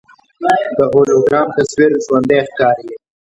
[0.77, 2.89] د هولوګرام تصویر ژوندی ښکاري.